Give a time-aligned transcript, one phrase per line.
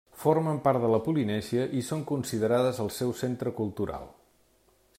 [0.19, 4.09] Formen part de la Polinèsia i són considerades el seu centre cultural.